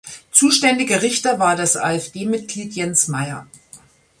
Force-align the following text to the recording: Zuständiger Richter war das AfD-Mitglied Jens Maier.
Zuständiger 0.31 1.03
Richter 1.03 1.37
war 1.37 1.55
das 1.55 1.77
AfD-Mitglied 1.77 2.73
Jens 2.73 3.07
Maier. 3.07 3.45